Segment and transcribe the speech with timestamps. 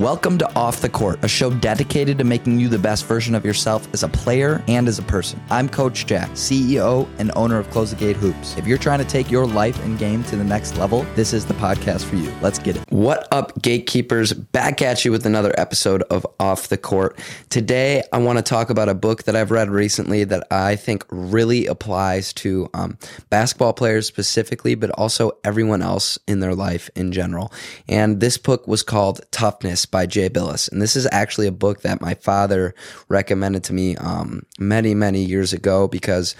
[0.00, 3.44] Welcome to Off the Court, a show dedicated to making you the best version of
[3.44, 5.38] yourself as a player and as a person.
[5.50, 8.56] I'm Coach Jack, CEO and owner of Close the Gate Hoops.
[8.56, 11.44] If you're trying to take your life and game to the next level, this is
[11.44, 12.32] the podcast for you.
[12.40, 12.84] Let's get it.
[12.88, 14.32] What up, gatekeepers?
[14.32, 17.18] Back at you with another episode of Off the Court.
[17.50, 21.04] Today, I want to talk about a book that I've read recently that I think
[21.10, 22.96] really applies to um,
[23.28, 27.52] basketball players specifically, but also everyone else in their life in general.
[27.86, 30.70] And this book was called Toughness by Jay Bilas.
[30.70, 32.74] And this is actually a book that my father
[33.08, 36.34] recommended to me um, many, many years ago because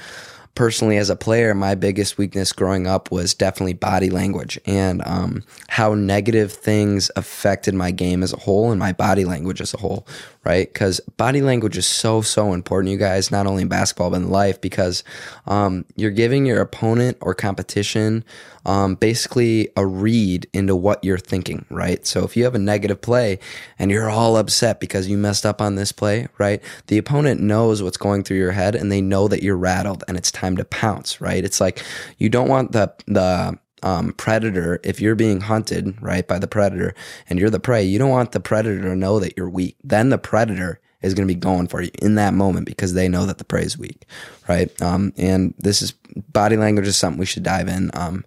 [0.55, 5.43] personally as a player, my biggest weakness growing up was definitely body language and um,
[5.69, 9.79] how negative things affected my game as a whole and my body language as a
[9.79, 10.07] whole,
[10.45, 10.73] right?
[10.73, 14.31] Because body language is so, so important, you guys, not only in basketball, but in
[14.31, 15.05] life, because
[15.47, 18.25] um, you're giving your opponent or competition
[18.65, 22.05] um, basically a read into what you're thinking, right?
[22.07, 23.39] So if you have a negative play
[23.79, 26.63] and you're all upset because you messed up on this play, right?
[26.87, 30.17] The opponent knows what's going through your head and they know that you're rattled and
[30.17, 31.45] it's time to pounce, right?
[31.45, 31.83] It's like
[32.19, 36.95] you don't want the, the, um, predator, if you're being hunted, right, by the predator
[37.29, 39.77] and you're the prey, you don't want the predator to know that you're weak.
[39.83, 43.09] Then the predator is going to be going for you in that moment because they
[43.09, 44.07] know that the prey is weak,
[44.49, 44.71] right?
[44.83, 45.93] Um, and this is
[46.33, 47.91] body language is something we should dive in.
[47.95, 48.25] Um,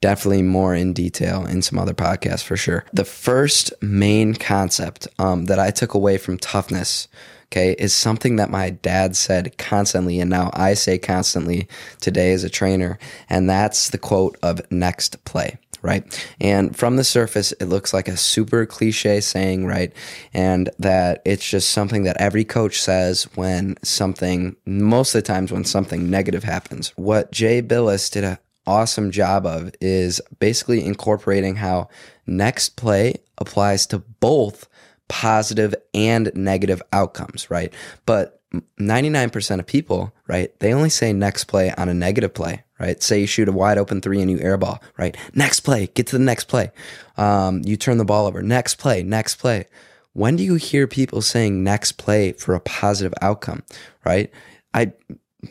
[0.00, 2.84] definitely more in detail in some other podcasts for sure.
[2.92, 7.08] The first main concept um, that I took away from toughness,
[7.52, 11.68] okay, is something that my dad said constantly, and now I say constantly
[12.00, 12.98] today as a trainer,
[13.28, 16.26] and that's the quote of next play right?
[16.40, 19.92] And from the surface, it looks like a super cliche saying, right?
[20.34, 25.52] And that it's just something that every coach says when something, most of the times
[25.52, 26.92] when something negative happens.
[26.96, 31.88] What Jay Bilas did a awesome job of is basically incorporating how
[32.26, 34.68] next play applies to both
[35.10, 37.74] positive and negative outcomes, right?
[38.06, 38.40] But
[38.80, 43.02] 99% of people, right, they only say next play on a negative play, right?
[43.02, 45.16] Say you shoot a wide open three and you airball, right?
[45.34, 46.70] Next play, get to the next play.
[47.16, 49.66] Um, you turn the ball over, next play, next play.
[50.12, 53.64] When do you hear people saying next play for a positive outcome,
[54.04, 54.30] right?
[54.72, 54.92] I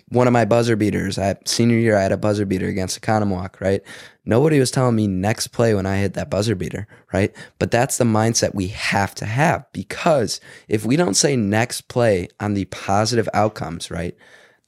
[0.10, 1.18] one of my buzzer beaters.
[1.18, 3.82] I senior year, I had a buzzer beater against Oconomowoc, right?
[4.26, 7.36] Nobody was telling me next play when I hit that buzzer beater, right?
[7.58, 12.28] But that's the mindset we have to have because if we don't say next play
[12.40, 14.16] on the positive outcomes, right?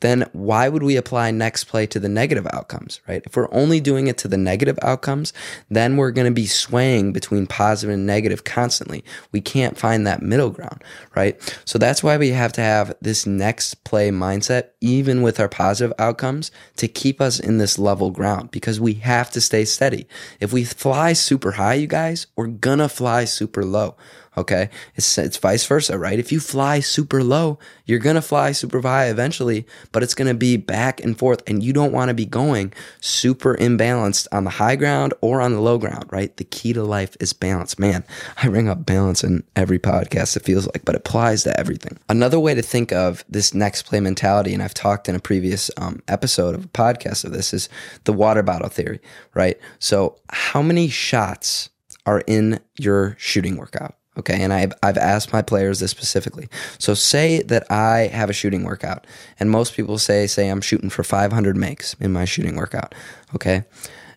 [0.02, 3.24] Then why would we apply next play to the negative outcomes, right?
[3.26, 5.34] If we're only doing it to the negative outcomes,
[5.70, 9.04] then we're going to be swaying between positive and negative constantly.
[9.32, 10.84] We can't find that middle ground,
[11.16, 11.40] right?
[11.66, 15.94] So that's why we have to have this next play mindset, even with our positive
[15.98, 20.08] outcomes, to keep us in this level ground because we have to stay steady.
[20.40, 23.96] If we fly super high, you guys, we're gonna fly super low.
[24.38, 24.70] Okay.
[24.96, 26.18] It's, it's vice versa, right?
[26.18, 30.30] If you fly super low, you're going to fly super high eventually, but it's going
[30.30, 31.44] to be back and forth.
[31.48, 32.72] And you don't want to be going
[33.02, 36.36] super imbalanced on the high ground or on the low ground, right?
[36.38, 37.78] The key to life is balance.
[37.78, 38.06] Man,
[38.42, 42.00] I ring up balance in every podcast, it feels like, but it applies to everything.
[42.08, 45.70] Another way to think of this next play mentality, and I've talked in a previous
[45.76, 47.68] um, episode of a podcast of this, is
[48.06, 49.02] the water bottle theory,
[49.34, 49.60] right?
[49.80, 51.70] So, how many shots
[52.06, 53.96] are in your shooting workout?
[54.18, 54.42] Okay.
[54.42, 56.50] And I've, I've asked my players this specifically.
[56.78, 59.08] So say that I have a shooting workout
[59.40, 62.94] and most people say, say I'm shooting for 500 makes in my shooting workout.
[63.34, 63.64] Okay.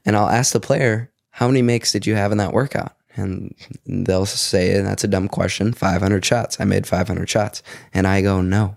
[0.05, 2.93] And I'll ask the player, how many makes did you have in that workout?
[3.17, 3.55] And
[3.87, 5.73] they'll say, that's a dumb question.
[5.73, 6.61] 500 shots.
[6.61, 7.63] I made 500 shots.
[7.93, 8.77] And I go, no,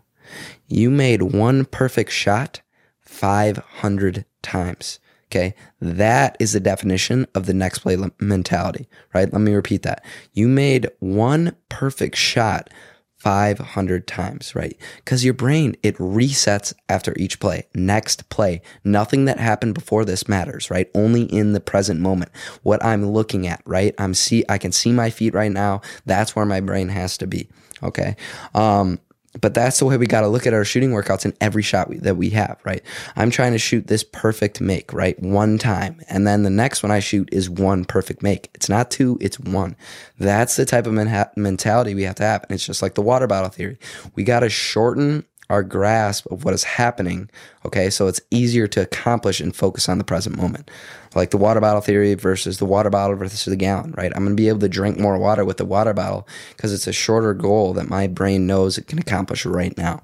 [0.67, 2.61] you made one perfect shot
[3.01, 4.99] 500 times.
[5.29, 5.55] Okay.
[5.81, 9.31] That is the definition of the next play mentality, right?
[9.31, 10.03] Let me repeat that.
[10.33, 12.69] You made one perfect shot
[13.17, 14.77] 500 times, right?
[14.97, 17.67] Because your brain, it resets after each play.
[17.73, 18.61] Next play.
[18.83, 20.89] Nothing that happened before this matters, right?
[20.93, 22.31] Only in the present moment.
[22.63, 23.93] What I'm looking at, right?
[23.97, 25.81] I'm see, I can see my feet right now.
[26.05, 27.49] That's where my brain has to be.
[27.83, 28.15] Okay.
[28.53, 28.99] Um,
[29.39, 31.89] but that's the way we got to look at our shooting workouts in every shot
[31.89, 32.83] we, that we have, right?
[33.15, 35.19] I'm trying to shoot this perfect make, right?
[35.21, 36.01] One time.
[36.09, 38.49] And then the next one I shoot is one perfect make.
[38.53, 39.75] It's not two, it's one.
[40.19, 42.43] That's the type of men- mentality we have to have.
[42.43, 43.77] And it's just like the water bottle theory.
[44.15, 47.29] We got to shorten our grasp of what is happening.
[47.65, 47.89] Okay.
[47.89, 50.69] So it's easier to accomplish and focus on the present moment.
[51.15, 54.11] Like the water bottle theory versus the water bottle versus the gallon, right?
[54.15, 56.93] I'm to be able to drink more water with the water bottle because it's a
[56.93, 60.03] shorter goal that my brain knows it can accomplish right now.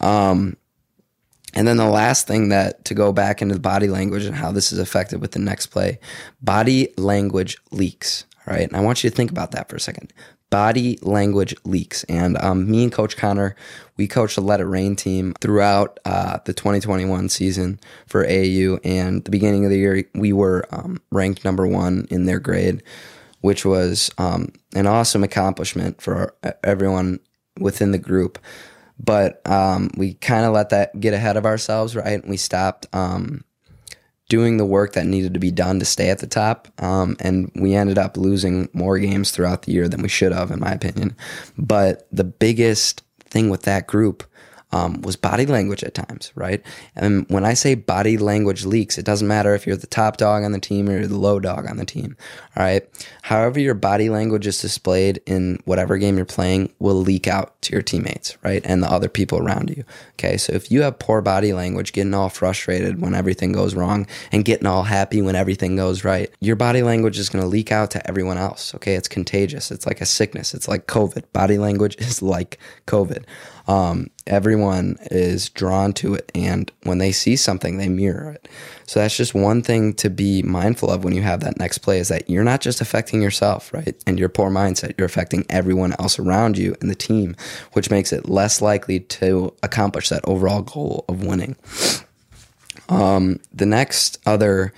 [0.00, 0.56] Um,
[1.54, 4.52] and then the last thing that to go back into the body language and how
[4.52, 5.98] this is affected with the next play,
[6.40, 8.24] body language leaks.
[8.46, 8.68] All right.
[8.68, 10.12] And I want you to think about that for a second.
[10.50, 12.04] Body language leaks.
[12.04, 13.54] And um, me and Coach Connor,
[13.96, 18.80] we coached the Let It Rain team throughout uh, the 2021 season for AAU.
[18.84, 22.82] And the beginning of the year, we were um, ranked number one in their grade,
[23.40, 27.20] which was um, an awesome accomplishment for everyone
[27.58, 28.38] within the group.
[28.98, 32.20] But um, we kind of let that get ahead of ourselves, right?
[32.20, 33.44] And we stopped um,
[34.30, 36.68] doing the work that needed to be done to stay at the top.
[36.82, 40.50] Um, and we ended up losing more games throughout the year than we should have,
[40.50, 41.16] in my opinion.
[41.58, 44.24] But the biggest thing with that group
[44.72, 46.62] um, was body language at times, right?
[46.94, 50.44] And when I say body language leaks, it doesn't matter if you're the top dog
[50.44, 52.16] on the team or the low dog on the team,
[52.56, 52.88] all right?
[53.22, 57.72] However, your body language is displayed in whatever game you're playing will leak out to
[57.72, 58.62] your teammates, right?
[58.64, 59.84] And the other people around you,
[60.14, 60.36] okay?
[60.36, 64.44] So if you have poor body language, getting all frustrated when everything goes wrong and
[64.44, 68.06] getting all happy when everything goes right, your body language is to leak out to
[68.08, 68.94] everyone else, okay?
[68.94, 69.70] It's contagious.
[69.70, 70.54] It's like a sickness.
[70.54, 71.24] It's like COVID.
[71.32, 73.24] Body language is like COVID
[73.70, 76.32] um, everyone is drawn to it.
[76.34, 78.48] And when they see something, they mirror it.
[78.84, 82.00] So that's just one thing to be mindful of when you have that next play
[82.00, 83.94] is that you're not just affecting yourself, right?
[84.08, 87.36] And your poor mindset, you're affecting everyone else around you and the team,
[87.74, 91.54] which makes it less likely to accomplish that overall goal of winning.
[92.88, 94.72] Um, the next other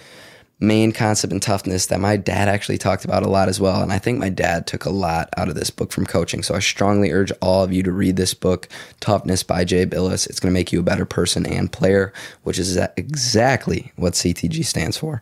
[0.62, 3.82] main concept in toughness that my dad actually talked about a lot as well.
[3.82, 6.42] And I think my dad took a lot out of this book from coaching.
[6.42, 8.68] So I strongly urge all of you to read this book,
[9.00, 10.28] Toughness by Jay Bilas.
[10.28, 12.12] It's going to make you a better person and player,
[12.44, 15.20] which is exactly what CTG stands for.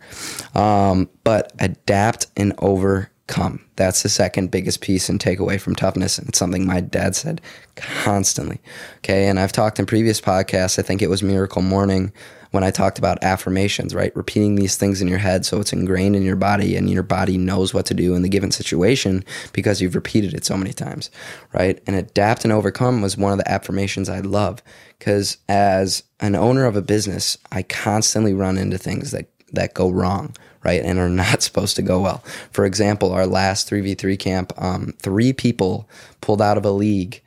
[0.55, 3.65] Um, but adapt and overcome.
[3.77, 6.19] That's the second biggest piece and takeaway from toughness.
[6.19, 7.41] And it's something my dad said
[7.77, 8.61] constantly.
[8.99, 9.27] Okay.
[9.27, 12.13] And I've talked in previous podcasts, I think it was Miracle Morning
[12.51, 14.15] when I talked about affirmations, right?
[14.17, 17.39] Repeating these things in your head so it's ingrained in your body and your body
[17.39, 21.11] knows what to do in the given situation because you've repeated it so many times,
[21.53, 21.81] right?
[21.87, 24.63] And adapt and overcome was one of the affirmations I love
[24.99, 29.91] because as an owner of a business, I constantly run into things that that go
[29.91, 32.23] wrong, right, and are not supposed to go well.
[32.53, 35.89] For example, our last 3v3 camp, um, three people
[36.21, 37.21] pulled out of a league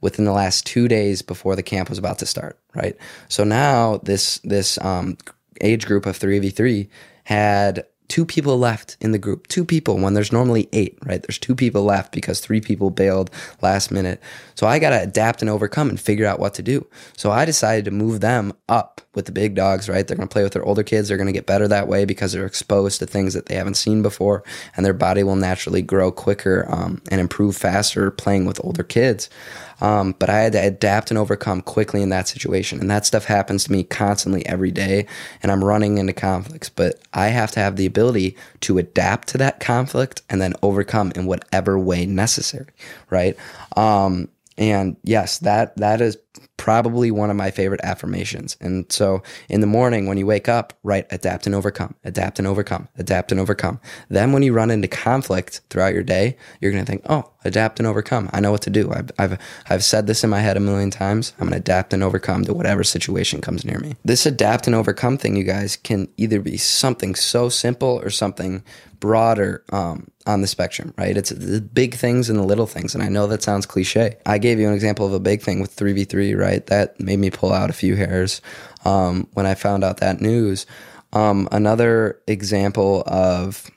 [0.00, 2.96] within the last two days before the camp was about to start, right?
[3.28, 5.16] So now this this um,
[5.60, 6.88] age group of three v three
[7.24, 9.46] had two people left in the group.
[9.46, 11.22] Two people when there's normally eight, right?
[11.22, 13.30] There's two people left because three people bailed
[13.62, 14.20] last minute.
[14.56, 16.86] So I got to adapt and overcome and figure out what to do.
[17.16, 20.06] So I decided to move them up with the big dogs, right?
[20.06, 21.08] They're going to play with their older kids.
[21.08, 23.74] They're going to get better that way because they're exposed to things that they haven't
[23.74, 24.42] seen before
[24.76, 29.30] and their body will naturally grow quicker um, and improve faster playing with older kids.
[29.80, 32.80] Um, but I had to adapt and overcome quickly in that situation.
[32.80, 35.06] And that stuff happens to me constantly every day.
[35.42, 39.38] And I'm running into conflicts, but I have to have the ability to adapt to
[39.38, 42.68] that conflict and then overcome in whatever way necessary.
[43.10, 43.36] Right.
[43.76, 44.28] Um,
[44.58, 46.18] and yes, that that is
[46.56, 48.56] probably one of my favorite affirmations.
[48.60, 52.46] And so in the morning when you wake up, write adapt and overcome, adapt and
[52.46, 53.80] overcome, adapt and overcome.
[54.08, 57.78] Then when you run into conflict throughout your day, you're going to think, "Oh, adapt
[57.80, 58.28] and overcome.
[58.32, 58.92] I know what to do.
[58.92, 59.38] I've, I've,
[59.68, 61.32] I've said this in my head a million times.
[61.38, 63.94] I'm going to adapt and overcome to whatever situation comes near me.
[64.04, 68.62] This adapt and overcome thing, you guys, can either be something so simple or something
[69.00, 71.16] broader um, on the spectrum, right?
[71.16, 72.94] It's the big things and the little things.
[72.94, 74.16] And I know that sounds cliche.
[74.26, 76.64] I gave you an example of a big thing with 3v3, right?
[76.66, 78.40] That made me pull out a few hairs
[78.84, 80.66] um, when I found out that news.
[81.12, 83.70] Um, another example of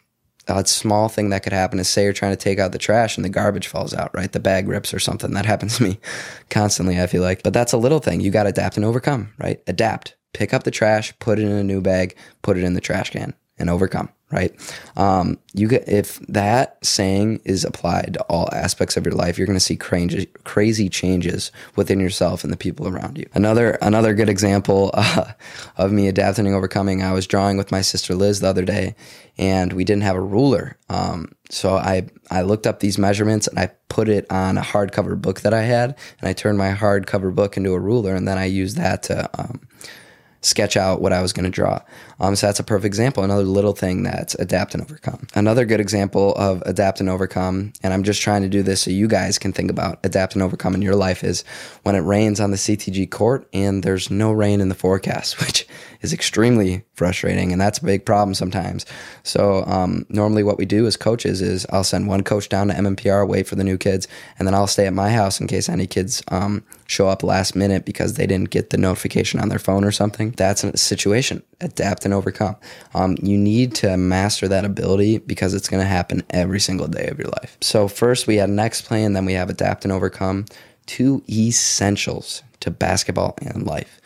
[0.48, 3.18] a small thing that could happen is say you're trying to take out the trash
[3.18, 4.32] and the garbage falls out, right?
[4.32, 5.32] The bag rips or something.
[5.32, 6.00] That happens to me
[6.50, 7.44] constantly, I feel like.
[7.44, 8.22] But that's a little thing.
[8.22, 9.62] You got to adapt and overcome, right?
[9.68, 10.16] Adapt.
[10.34, 13.12] Pick up the trash, put it in a new bag, put it in the trash
[13.12, 14.52] can, and overcome right?
[14.98, 19.46] Um, you get if that saying is applied to all aspects of your life, you're
[19.46, 23.28] going to see crazy, crazy changes within yourself and the people around you.
[23.36, 25.32] Another another good example uh,
[25.78, 27.04] of me adapting and overcoming.
[27.04, 28.96] I was drawing with my sister Liz the other day,
[29.38, 30.78] and we didn't have a ruler.
[30.90, 35.22] Um, so I I looked up these measurements and I put it on a hardcover
[35.22, 38.40] book that I had, and I turned my hardcover book into a ruler, and then
[38.40, 39.62] I used that to um,
[40.46, 41.82] sketch out what I was going to draw.
[42.20, 43.24] Um, so that's a perfect example.
[43.24, 45.28] Another little thing that's adapt and overcome.
[45.34, 48.92] Another good example of adapt and overcome, and I'm just trying to do this so
[48.92, 51.44] you guys can think about adapt and overcome in your life is
[51.84, 55.68] when it rains on the CTG court and there's no rain in the forecast, which
[56.04, 58.86] is extremely frustrating, and that's a big problem sometimes.
[59.24, 62.74] So um, normally, what we do as coaches is I'll send one coach down to
[62.74, 64.08] MMPR, wait for the new kids,
[64.38, 67.56] and then I'll stay at my house in case any kids um, show up last
[67.56, 70.32] minute because they didn't get the notification on their phone or something.
[70.32, 71.42] that's a situation.
[71.62, 72.58] Adapt and overcome.
[72.94, 77.08] Um, you need to master that ability because it's going to happen every single day
[77.08, 77.58] of your life.
[77.62, 80.46] So, first we had next play, and then we have adapt and overcome.
[80.86, 84.02] Two essentials to basketball and life.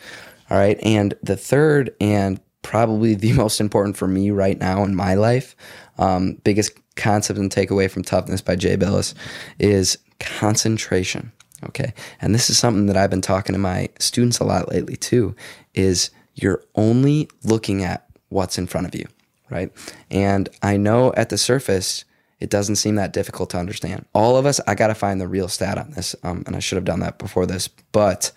[0.50, 0.78] All right.
[0.82, 5.56] And the third, and probably the most important for me right now in my life,
[5.98, 9.14] um, biggest concept and takeaway from Toughness by Jay Bilas
[9.58, 11.32] is concentration.
[11.64, 11.92] Okay.
[12.20, 15.34] And this is something that I've been talking to my students a lot lately too
[15.74, 19.06] is you're only looking at what's in front of you,
[19.50, 19.72] right?
[20.10, 22.04] And I know at the surface,
[22.38, 24.06] it doesn't seem that difficult to understand.
[24.12, 26.14] All of us, I got to find the real stat on this.
[26.22, 28.30] Um, and I should have done that before this, but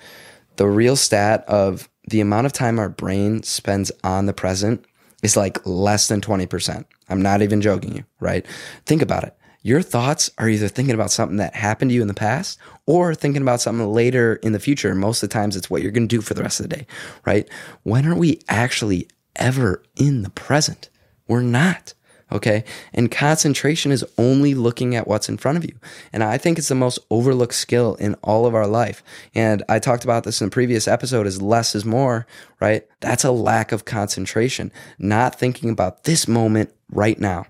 [0.55, 4.85] the real stat of the amount of time our brain spends on the present
[5.23, 6.85] is like less than 20%.
[7.09, 8.45] I'm not even joking you, right?
[8.85, 12.07] Think about it your thoughts are either thinking about something that happened to you in
[12.07, 14.93] the past or thinking about something later in the future.
[14.95, 16.75] Most of the times, it's what you're going to do for the rest of the
[16.75, 16.87] day,
[17.25, 17.47] right?
[17.83, 20.89] When are we actually ever in the present?
[21.27, 21.93] We're not.
[22.31, 22.63] Okay.
[22.93, 25.75] And concentration is only looking at what's in front of you.
[26.13, 29.03] And I think it's the most overlooked skill in all of our life.
[29.35, 32.25] And I talked about this in the previous episode is less is more,
[32.59, 32.87] right?
[33.01, 37.45] That's a lack of concentration, not thinking about this moment right now.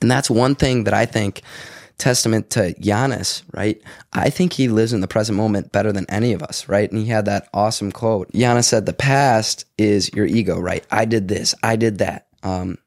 [0.00, 1.42] And that's one thing that I think
[1.98, 3.80] testament to Giannis, right?
[4.12, 6.90] I think he lives in the present moment better than any of us, right?
[6.90, 8.32] And he had that awesome quote.
[8.32, 10.84] Giannis said, "The past is your ego, right?
[10.90, 12.26] I did this, I did that.
[12.42, 12.78] Um,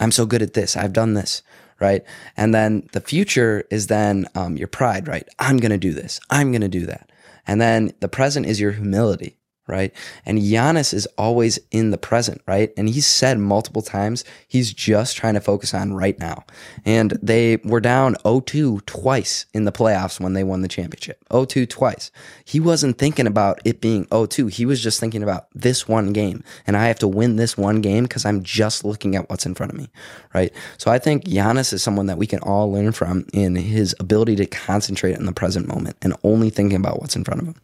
[0.00, 0.76] I'm so good at this.
[0.76, 1.42] I've done this."
[1.78, 2.04] Right.
[2.36, 5.26] And then the future is then um, your pride, right?
[5.38, 6.20] I'm going to do this.
[6.28, 7.10] I'm going to do that.
[7.46, 9.38] And then the present is your humility,
[9.70, 9.94] right?
[10.26, 12.72] And Giannis is always in the present, right?
[12.76, 16.44] And he's said multiple times he's just trying to focus on right now.
[16.84, 21.24] And they were down 0-2 twice in the playoffs when they won the championship.
[21.30, 22.10] 0-2 twice.
[22.44, 24.52] He wasn't thinking about it being 0-2.
[24.52, 26.42] He was just thinking about this one game.
[26.66, 29.54] And I have to win this one game because I'm just looking at what's in
[29.54, 29.88] front of me,
[30.34, 30.52] right?
[30.78, 34.36] So I think Giannis is someone that we can all learn from in his ability
[34.36, 37.54] to concentrate in the present moment and only thinking about what's in front of him.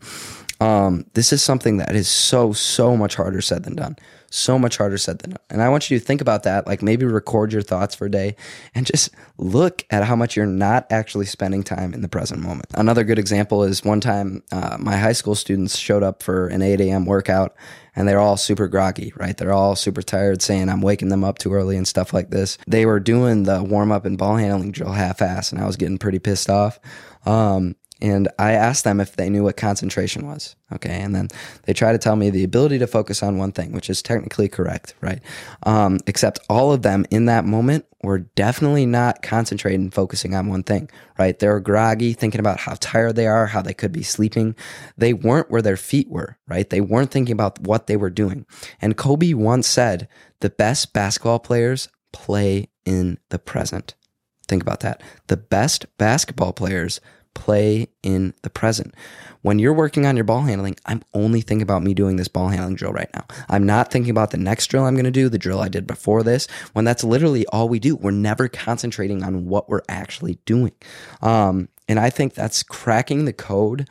[0.60, 3.96] Um, this is something that is so, so much harder said than done.
[4.30, 5.40] So much harder said than done.
[5.50, 6.66] And I want you to think about that.
[6.66, 8.36] Like maybe record your thoughts for a day
[8.74, 12.66] and just look at how much you're not actually spending time in the present moment.
[12.74, 16.62] Another good example is one time uh, my high school students showed up for an
[16.62, 17.04] 8 a.m.
[17.04, 17.54] workout
[17.96, 19.36] and they're all super groggy, right?
[19.36, 22.58] They're all super tired, saying I'm waking them up too early and stuff like this.
[22.66, 25.76] They were doing the warm up and ball handling drill half ass, and I was
[25.76, 26.78] getting pretty pissed off.
[27.24, 30.54] Um, and I asked them if they knew what concentration was.
[30.72, 31.00] Okay.
[31.00, 31.28] And then
[31.62, 34.48] they try to tell me the ability to focus on one thing, which is technically
[34.48, 35.20] correct, right?
[35.62, 40.62] Um, except all of them in that moment were definitely not concentrating, focusing on one
[40.62, 41.38] thing, right?
[41.38, 44.54] They were groggy, thinking about how tired they are, how they could be sleeping.
[44.98, 46.68] They weren't where their feet were, right?
[46.68, 48.44] They weren't thinking about what they were doing.
[48.80, 50.08] And Kobe once said,
[50.40, 53.94] the best basketball players play in the present.
[54.48, 55.02] Think about that.
[55.28, 57.00] The best basketball players
[57.36, 58.94] play in the present.
[59.42, 62.48] When you're working on your ball handling, I'm only thinking about me doing this ball
[62.48, 63.26] handling drill right now.
[63.48, 65.86] I'm not thinking about the next drill I'm going to do, the drill I did
[65.86, 67.94] before this, when that's literally all we do.
[67.94, 70.72] We're never concentrating on what we're actually doing.
[71.20, 73.88] Um, and I think that's cracking the code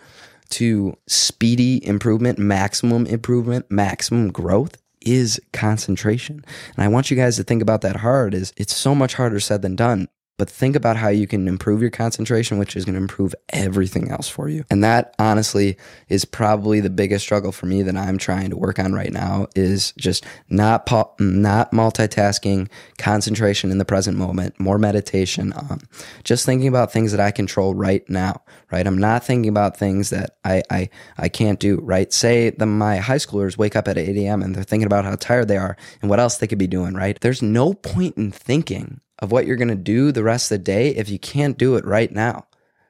[0.49, 6.43] to speedy improvement, maximum improvement, maximum growth is concentration.
[6.75, 9.39] And I want you guys to think about that hard is it's so much harder
[9.39, 12.95] said than done but think about how you can improve your concentration, which is going
[12.95, 14.65] to improve everything else for you.
[14.69, 15.77] And that honestly
[16.09, 19.47] is probably the biggest struggle for me that I'm trying to work on right now
[19.55, 20.89] is just not
[21.19, 25.79] not multitasking, concentration in the present moment, more meditation, um,
[26.23, 28.85] just thinking about things that I control right now, right?
[28.85, 32.11] I'm not thinking about things that I, I, I can't do, right?
[32.11, 34.41] Say the, my high schoolers wake up at 8 a.m.
[34.41, 36.93] and they're thinking about how tired they are and what else they could be doing,
[36.93, 37.19] right?
[37.19, 40.63] There's no point in thinking of what you're going to do the rest of the
[40.63, 42.45] day if you can't do it right now.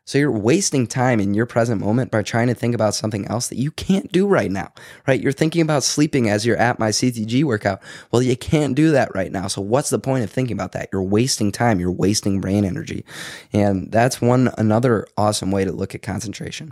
[0.08, 3.48] So you're wasting time in your present moment by trying to think about something else
[3.48, 4.72] that you can't do right now,
[5.08, 5.20] right?
[5.20, 7.82] You're thinking about sleeping as you're at my CTG workout.
[8.12, 9.48] Well, you can't do that right now.
[9.48, 10.89] So what's the point of thinking about that?
[10.94, 11.79] You're wasting time.
[11.79, 13.03] You're wasting brain energy.
[13.51, 16.72] And that's one, another awesome way to look at concentration.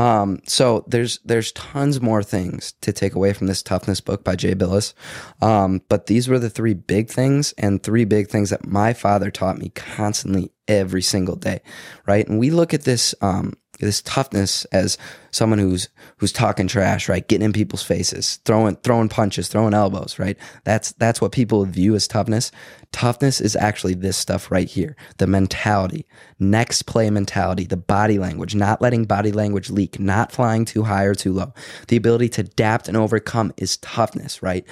[0.00, 4.34] Um, so there's there's tons more things to take away from this toughness book by
[4.34, 4.94] Jay Bilas,
[5.42, 9.30] um, but these were the three big things and three big things that my father
[9.30, 11.60] taught me constantly every single day,
[12.06, 12.26] right?
[12.26, 13.52] And we look at this um,
[13.86, 14.98] this toughness as
[15.30, 17.26] someone who's who's talking trash, right?
[17.26, 20.36] Getting in people's faces, throwing throwing punches, throwing elbows, right?
[20.64, 22.50] That's that's what people view as toughness.
[22.92, 24.96] Toughness is actually this stuff right here.
[25.18, 26.06] The mentality,
[26.38, 31.04] next play mentality, the body language, not letting body language leak, not flying too high
[31.04, 31.52] or too low.
[31.88, 34.66] The ability to adapt and overcome is toughness, right?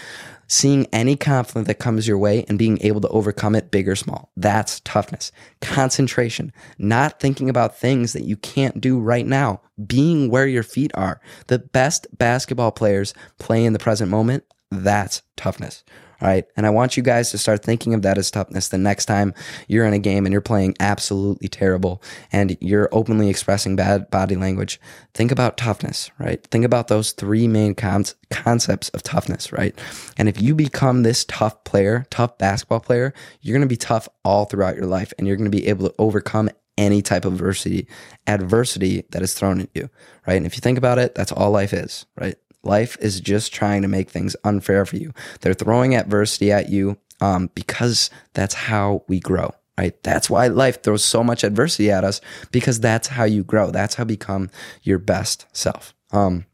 [0.49, 3.95] Seeing any conflict that comes your way and being able to overcome it, big or
[3.95, 4.31] small.
[4.37, 5.31] That's toughness.
[5.61, 10.91] Concentration, not thinking about things that you can't do right now, being where your feet
[10.95, 11.21] are.
[11.49, 14.45] The best basketball players play in the present moment.
[14.71, 15.85] That's toughness.
[16.21, 16.45] All right.
[16.57, 19.35] And I want you guys to start thinking of that as toughness the next time
[19.69, 24.35] you're in a game and you're playing absolutely terrible and you're openly expressing bad body
[24.35, 24.81] language.
[25.15, 26.45] Think about toughness, right?
[26.49, 29.79] Think about those three main con- concepts of toughness, right?
[30.17, 34.09] And if you become this tough player, tough basketball player, you're going to be tough
[34.25, 37.35] all throughout your life and you're going to be able to overcome any type of
[37.35, 37.87] adversity,
[38.27, 39.89] adversity that is thrown at you,
[40.27, 40.37] right?
[40.37, 42.37] And if you think about it, that's all life is, right?
[42.63, 45.13] Life is just trying to make things unfair for you.
[45.41, 50.01] They're throwing adversity at you um, because that's how we grow, right?
[50.03, 53.71] That's why life throws so much adversity at us because that's how you grow.
[53.71, 54.51] That's how become
[54.83, 55.95] your best self.
[56.11, 56.47] Um,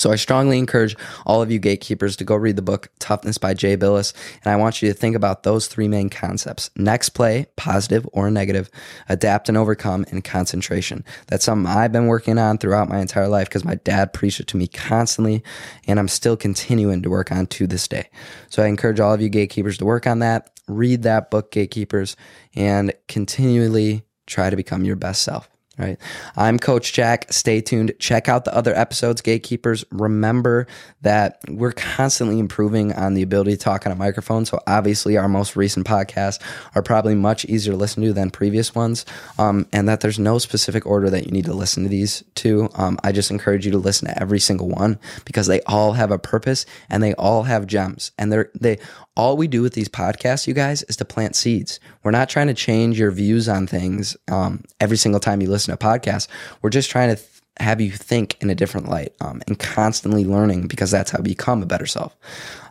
[0.00, 3.52] so I strongly encourage all of you gatekeepers to go read the book Toughness by
[3.52, 4.14] Jay Bilas.
[4.42, 8.30] And I want you to think about those three main concepts next play, positive or
[8.30, 8.70] negative,
[9.10, 11.04] adapt and overcome, and concentration.
[11.26, 14.46] That's something I've been working on throughout my entire life because my dad preached it
[14.48, 15.44] to me constantly.
[15.86, 18.08] And I'm still continuing to work on to this day.
[18.48, 22.16] So I encourage all of you gatekeepers to work on that, read that book, Gatekeepers,
[22.54, 25.98] and continually try to become your best self right?
[26.36, 27.32] I'm Coach Jack.
[27.32, 27.94] Stay tuned.
[27.98, 29.84] Check out the other episodes, Gatekeepers.
[29.90, 30.66] Remember
[31.02, 34.44] that we're constantly improving on the ability to talk on a microphone.
[34.44, 36.40] So obviously, our most recent podcasts
[36.74, 39.06] are probably much easier to listen to than previous ones,
[39.38, 42.68] um, and that there's no specific order that you need to listen to these to.
[42.74, 46.10] Um, I just encourage you to listen to every single one because they all have
[46.10, 48.78] a purpose and they all have gems, and they're they
[49.16, 51.80] all we do with these podcasts, you guys, is to plant seeds.
[52.02, 55.76] We're not trying to change your views on things um, every single time you listen
[55.76, 56.28] to a podcast.
[56.62, 60.24] We're just trying to th- have you think in a different light um, and constantly
[60.24, 62.16] learning because that's how you become a better self.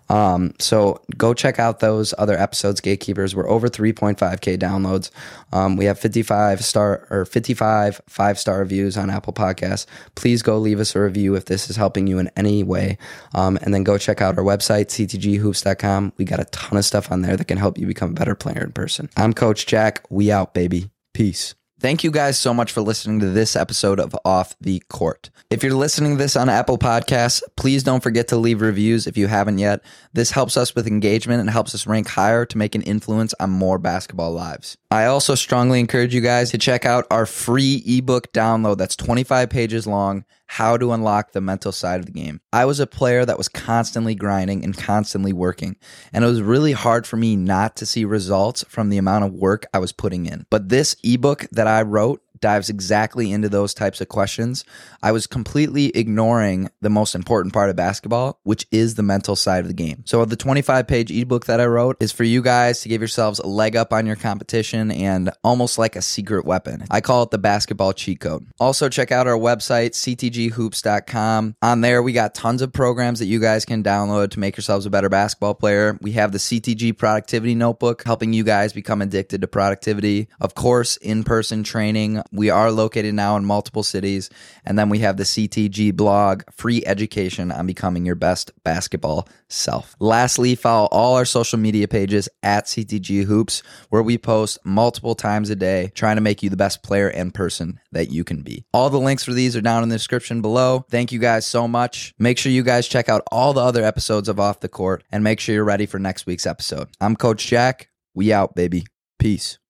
[0.10, 3.36] Um, so go check out those other episodes, Gatekeepers.
[3.36, 5.12] We're over 3.5k downloads.
[5.54, 9.86] Um, we have 55 star or 55 five star reviews on Apple Podcasts.
[10.16, 12.98] Please go leave us a review if this is helping you in any way.
[13.34, 16.14] Um, and then go check out our website, ctghoops.com.
[16.18, 18.36] We got a ton of stuff on there that can help you become a better
[18.36, 19.10] player in person.
[19.16, 20.06] I'm Coach Jack.
[20.10, 20.90] We out, baby.
[21.14, 21.56] Peace.
[21.80, 25.30] Thank you guys so much for listening to this episode of Off the Court.
[25.50, 29.16] If you're listening to this on Apple Podcasts, please don't forget to leave reviews if
[29.16, 29.80] you haven't yet.
[30.12, 33.52] This helps us with engagement and helps us rank higher to make an influence on
[33.52, 34.78] more basketball lives.
[34.92, 39.50] I also strongly encourage you guys to check out our free ebook download that's 25
[39.50, 42.42] pages long how to unlock the mental side of the game.
[42.52, 45.76] I was a player that was constantly grinding and constantly working,
[46.12, 49.34] and it was really hard for me not to see results from the amount of
[49.34, 50.48] work I was putting in.
[50.50, 54.64] But this ebook that I wrote dives exactly into those types of questions.
[55.02, 59.62] I was completely ignoring the most important part of basketball, which is the mental side
[59.62, 60.04] of the game.
[60.06, 63.40] So the 25 page ebook that I wrote is for you guys to give yourselves
[63.40, 66.86] a leg up on your competition and almost like a secret weapon.
[66.90, 68.48] I call it the basketball cheat code.
[68.60, 71.56] Also check out our website, ctghoops.com.
[71.62, 74.86] On there, we got tons of programs that you guys can download to make yourselves
[74.86, 75.98] a better basketball player.
[76.02, 80.28] We have the CTG productivity notebook helping you guys become addicted to productivity.
[80.40, 84.30] Of course, in-person training we are located now in multiple cities.
[84.66, 89.96] And then we have the CTG blog, free education on becoming your best basketball self.
[90.00, 95.50] Lastly, follow all our social media pages at CTG Hoops, where we post multiple times
[95.50, 98.64] a day, trying to make you the best player and person that you can be.
[98.74, 100.86] All the links for these are down in the description below.
[100.90, 102.14] Thank you guys so much.
[102.20, 105.24] Make sure you guys check out all the other episodes of Off the Court and
[105.24, 106.90] make sure you're ready for next week's episode.
[107.02, 107.90] I'm Coach Jack.
[108.14, 108.86] We out, baby.
[109.18, 109.58] Peace.